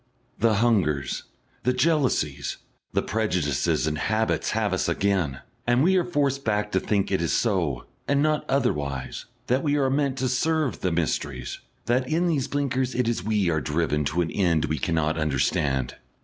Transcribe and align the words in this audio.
The 0.39 0.55
hungers, 0.55 1.25
the 1.61 1.73
jealousies, 1.73 2.57
the 2.91 3.03
prejudices 3.03 3.85
and 3.85 3.99
habits 3.99 4.49
have 4.49 4.73
us 4.73 4.89
again, 4.89 5.41
and 5.67 5.83
we 5.83 5.95
are 5.95 6.03
forced 6.03 6.43
back 6.43 6.71
to 6.71 6.79
think 6.79 7.09
that 7.09 7.13
it 7.13 7.21
is 7.21 7.33
so, 7.33 7.85
and 8.07 8.19
not 8.19 8.43
otherwise, 8.49 9.27
that 9.45 9.61
we 9.61 9.75
are 9.77 9.91
meant 9.91 10.17
to 10.17 10.27
serve 10.27 10.79
the 10.79 10.91
mysteries; 10.91 11.59
that 11.85 12.09
in 12.09 12.25
these 12.25 12.47
blinkers 12.47 12.95
it 12.95 13.07
is 13.07 13.23
we 13.23 13.51
are 13.51 13.61
driven 13.61 14.03
to 14.05 14.21
an 14.21 14.31
end 14.31 14.65
we 14.65 14.79
cannot 14.79 15.19
understand. 15.19 15.97